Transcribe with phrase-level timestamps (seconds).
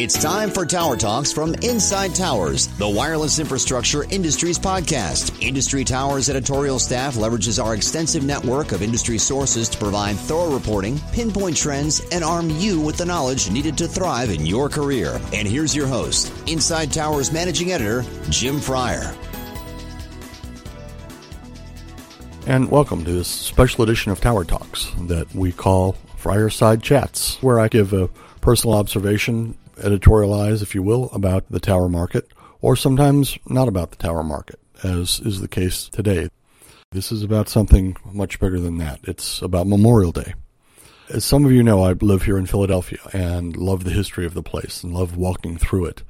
[0.00, 5.46] It's time for Tower Talks from Inside Towers, the wireless infrastructure industry's podcast.
[5.46, 10.98] Inside Towers editorial staff leverages our extensive network of industry sources to provide thorough reporting,
[11.12, 15.20] pinpoint trends, and arm you with the knowledge needed to thrive in your career.
[15.34, 19.14] And here's your host, Inside Towers managing editor, Jim Fryer.
[22.46, 27.60] And welcome to this special edition of Tower Talks that we call Fryerside Chats, where
[27.60, 28.08] I give a
[28.40, 32.28] personal observation editorialize, if you will, about the tower market,
[32.60, 36.28] or sometimes not about the tower market, as is the case today.
[36.92, 39.00] This is about something much bigger than that.
[39.04, 40.34] It's about Memorial Day.
[41.08, 44.34] As some of you know, I live here in Philadelphia and love the history of
[44.34, 46.02] the place and love walking through it.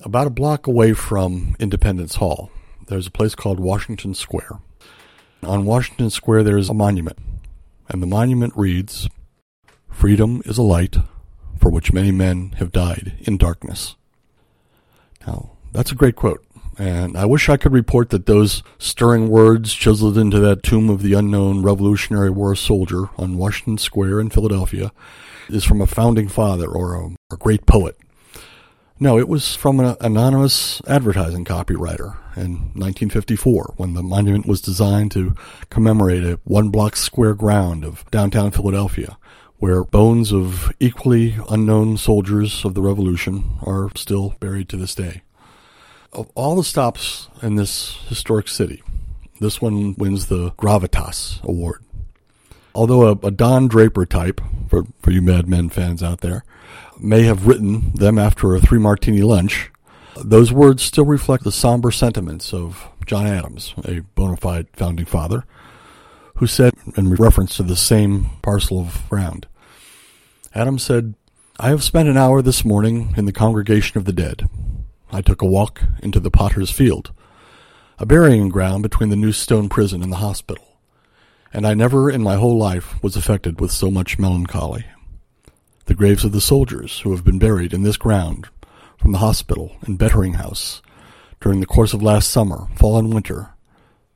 [0.00, 2.50] About a block away from Independence Hall,
[2.86, 4.60] there's a place called Washington Square.
[5.42, 7.18] On Washington Square, there's a monument,
[7.88, 9.08] and the monument reads,
[9.90, 10.96] Freedom is a light
[11.60, 13.96] for which many men have died in darkness.
[15.26, 16.44] Now, that's a great quote.
[16.78, 21.02] And I wish I could report that those stirring words chiseled into that tomb of
[21.02, 24.92] the unknown Revolutionary War soldier on Washington Square in Philadelphia
[25.48, 27.96] is from a founding father or a, a great poet.
[29.00, 35.10] No, it was from an anonymous advertising copywriter in 1954 when the monument was designed
[35.12, 35.34] to
[35.70, 39.16] commemorate a one block square ground of downtown Philadelphia
[39.58, 45.22] where bones of equally unknown soldiers of the Revolution are still buried to this day.
[46.12, 48.82] Of all the stops in this historic city,
[49.40, 51.82] this one wins the Gravitas Award.
[52.74, 56.44] Although a, a Don Draper type, for, for you Mad Men fans out there,
[56.98, 59.70] may have written them after a three martini lunch,
[60.16, 65.44] those words still reflect the somber sentiments of John Adams, a bona fide founding father,
[66.38, 69.46] who said, in reference to the same parcel of ground,
[70.54, 71.14] Adams said,
[71.58, 74.48] I have spent an hour this morning in the congregation of the dead.
[75.10, 77.12] I took a walk into the potter's field,
[77.98, 80.64] a burying ground between the new stone prison and the hospital,
[81.52, 84.86] and I never in my whole life was affected with so much melancholy.
[85.86, 88.48] The graves of the soldiers who have been buried in this ground
[88.96, 90.82] from the hospital and bettering house
[91.40, 93.54] during the course of last summer, fall, and winter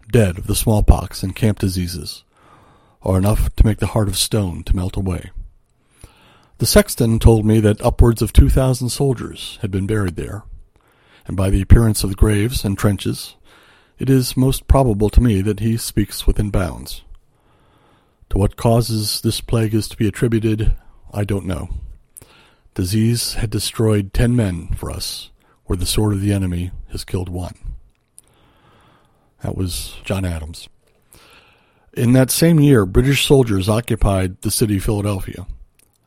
[0.09, 2.25] dead of the smallpox and camp diseases,
[3.03, 5.31] are enough to make the heart of stone to melt away.
[6.59, 10.45] The sexton told me that upwards of two thousand soldiers had been buried there,
[11.27, 13.37] and by the appearance of the graves and trenches,
[13.99, 17.03] it is most probable to me that he speaks within bounds.
[18.31, 20.75] To what causes this plague is to be attributed,
[21.13, 21.69] I don't know.
[22.75, 25.31] Disease had destroyed ten men for us,
[25.67, 27.72] where the sword of the enemy has killed one.
[29.43, 30.69] That was John Adams.
[31.95, 35.47] In that same year, British soldiers occupied the city of Philadelphia.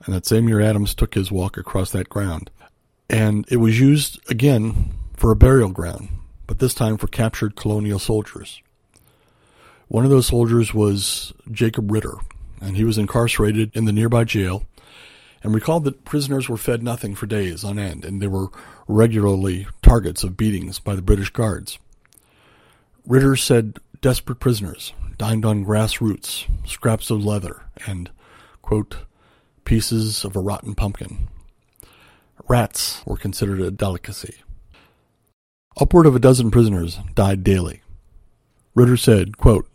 [0.06, 2.50] And that same year, Adams took his walk across that ground.
[3.10, 6.10] And it was used again for a burial ground,
[6.48, 8.62] but this time for captured colonial soldiers.
[9.88, 12.16] One of those soldiers was Jacob Ritter,
[12.60, 14.66] and he was incarcerated in the nearby jail
[15.44, 18.48] and recalled that prisoners were fed nothing for days on end, and they were
[18.88, 21.78] regularly targets of beatings by the British guards.
[23.08, 28.10] Ritter said desperate prisoners dined on grass roots, scraps of leather, and,
[28.62, 28.98] quote,
[29.64, 31.28] pieces of a rotten pumpkin.
[32.48, 34.36] Rats were considered a delicacy.
[35.78, 37.82] Upward of a dozen prisoners died daily.
[38.74, 39.70] Ritter said, quote,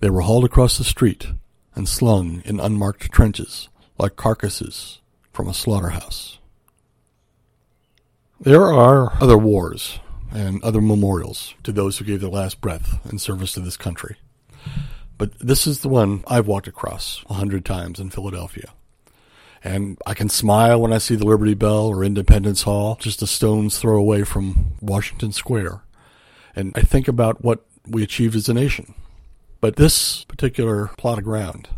[0.00, 1.28] They were hauled across the street
[1.74, 3.68] and slung in unmarked trenches
[3.98, 5.00] like carcasses
[5.32, 6.38] from a slaughterhouse.
[8.40, 10.00] There are other wars
[10.32, 14.16] and other memorials to those who gave their last breath in service to this country.
[15.18, 18.72] But this is the one I've walked across a hundred times in Philadelphia.
[19.64, 23.26] And I can smile when I see the Liberty Bell or Independence Hall, just a
[23.26, 25.80] stone's throw away from Washington Square.
[26.54, 28.94] And I think about what we achieved as a nation.
[29.60, 31.68] But this particular plot of ground,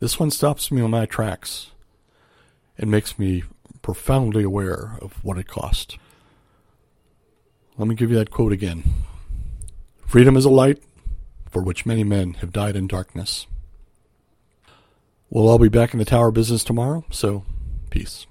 [0.00, 1.70] this one stops me on my tracks
[2.76, 3.44] and makes me
[3.82, 5.98] profoundly aware of what it cost.
[7.78, 8.84] Let me give you that quote again
[10.06, 10.82] Freedom is a light
[11.50, 13.46] for which many men have died in darkness.
[15.30, 17.44] We'll all be back in the tower business tomorrow, so
[17.90, 18.26] peace.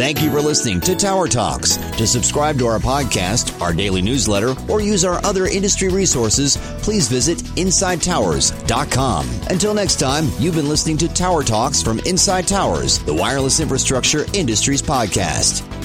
[0.00, 1.76] Thank you for listening to Tower Talks.
[1.76, 7.06] To subscribe to our podcast, our daily newsletter, or use our other industry resources, please
[7.06, 9.28] visit InsideTowers.com.
[9.50, 14.24] Until next time, you've been listening to Tower Talks from Inside Towers, the wireless infrastructure
[14.32, 15.79] industries podcast.